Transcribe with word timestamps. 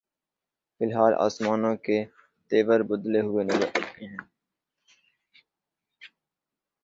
فی 0.73 0.83
الحال 0.85 1.13
آسمانوں 1.25 1.75
کے 1.85 1.97
تیور 2.51 2.79
بدلے 2.89 3.21
ہوئے 3.21 3.43
نظر 3.43 3.67
آتے 3.77 4.05
ہیں۔ 4.05 4.17